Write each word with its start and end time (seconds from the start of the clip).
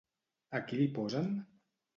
A 0.59 0.61
qui 0.71 0.79
li 0.81 0.89
posen? 0.97 1.31